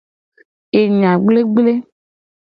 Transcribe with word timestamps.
Enya 0.79 1.11
gblegble. 1.25 1.73